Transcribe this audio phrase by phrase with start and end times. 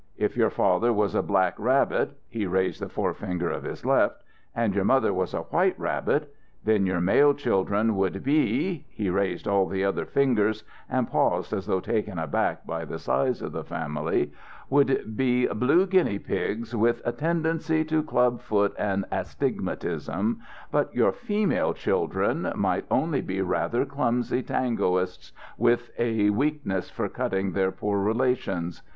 [0.17, 4.23] If your father was a black rabbit" he raised the forefinger of his left
[4.55, 9.47] "and your mother was a white rabbit, then your male children would be" he raised
[9.47, 13.63] all the other fingers and paused as though taken aback by the size of the
[13.63, 14.33] family
[14.71, 20.39] "would be blue guinea pigs, with a tendency to club foot and astigmatism,
[20.71, 27.51] but your female children might only be rather clumsy tangoists with a weakness for cutting
[27.51, 28.81] their poor relations.